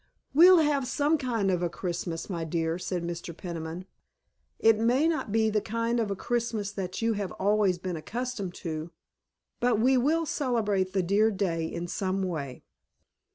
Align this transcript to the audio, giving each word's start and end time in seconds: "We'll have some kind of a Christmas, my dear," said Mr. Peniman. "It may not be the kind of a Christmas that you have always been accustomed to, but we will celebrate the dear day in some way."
"We'll 0.33 0.57
have 0.61 0.87
some 0.87 1.15
kind 1.19 1.51
of 1.51 1.61
a 1.61 1.69
Christmas, 1.69 2.27
my 2.27 2.43
dear," 2.43 2.79
said 2.79 3.03
Mr. 3.03 3.37
Peniman. 3.37 3.85
"It 4.57 4.79
may 4.79 5.07
not 5.07 5.31
be 5.31 5.51
the 5.51 5.61
kind 5.61 5.99
of 5.99 6.09
a 6.09 6.15
Christmas 6.15 6.71
that 6.71 7.03
you 7.03 7.13
have 7.13 7.31
always 7.33 7.77
been 7.77 7.95
accustomed 7.95 8.55
to, 8.65 8.89
but 9.59 9.79
we 9.79 9.97
will 9.97 10.25
celebrate 10.25 10.93
the 10.93 11.03
dear 11.03 11.29
day 11.29 11.65
in 11.67 11.87
some 11.87 12.23
way." 12.23 12.63